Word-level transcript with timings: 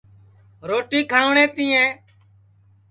روٹی 0.67 0.99
کھاوٹؔیں 1.11 1.49
تِئیں 1.55 1.87